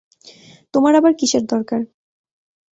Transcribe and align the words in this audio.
তোমার 0.73 0.93
আবার 0.95 1.13
কিসের 1.19 1.43
দরকার? 1.45 1.81